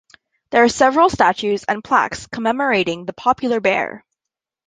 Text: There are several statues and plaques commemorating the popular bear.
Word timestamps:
There 0.49 0.63
are 0.63 0.67
several 0.67 1.09
statues 1.11 1.63
and 1.63 1.83
plaques 1.83 2.25
commemorating 2.25 3.05
the 3.05 3.13
popular 3.13 3.59
bear. 3.59 4.03